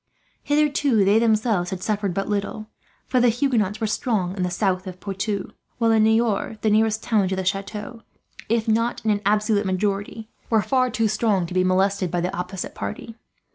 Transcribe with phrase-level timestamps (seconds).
[0.41, 2.65] Hitherto they themselves had suffered but little,
[3.05, 7.03] for the Huguenots were strong in the south of Poitou; while in Niort the nearest
[7.03, 8.01] town to the chateau
[8.49, 12.09] the Huguenots, if not in an absolute majority, were far too strong to be molested
[12.09, 13.15] by the opposite party.